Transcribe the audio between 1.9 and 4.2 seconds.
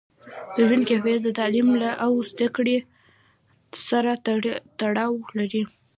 او زده کړې سره